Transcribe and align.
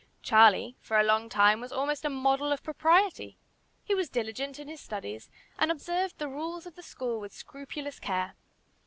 Charlie, 0.23 0.75
for 0.79 0.99
a 0.99 1.03
long 1.03 1.29
time, 1.29 1.61
was 1.61 1.71
almost 1.71 2.03
a 2.05 2.09
model 2.09 2.51
of 2.51 2.63
propriety. 2.63 3.37
He 3.83 3.93
was 3.93 4.09
diligent 4.09 4.57
in 4.59 4.67
his 4.67 4.81
studies, 4.81 5.29
and 5.59 5.69
observed 5.69 6.17
the 6.17 6.27
rules 6.27 6.65
of 6.65 6.73
the 6.75 6.81
school 6.81 7.19
with 7.19 7.33
scrupulous 7.33 7.99
care. 7.99 8.33